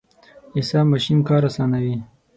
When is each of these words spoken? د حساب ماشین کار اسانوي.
د 0.51 0.53
حساب 0.61 0.85
ماشین 0.91 1.19
کار 1.29 1.41
اسانوي. 1.49 1.95